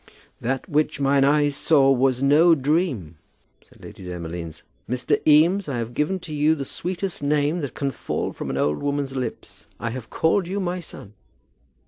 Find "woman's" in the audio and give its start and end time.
8.81-9.15